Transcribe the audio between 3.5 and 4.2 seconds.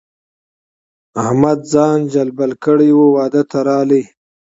ته راغی.